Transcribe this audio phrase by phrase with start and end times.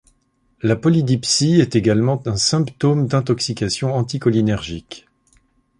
[0.63, 5.05] La polydipsie est également un symptôme d'intoxication anticholinergique.